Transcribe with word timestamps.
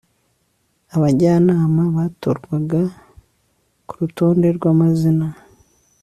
abajyanama 0.95 1.83
batorwaga 1.95 2.81
ku 3.87 3.93
rutonde 4.01 4.47
rw'amazina 4.57 5.27